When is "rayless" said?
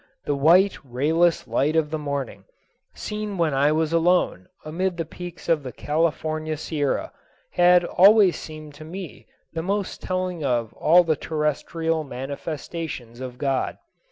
0.83-1.47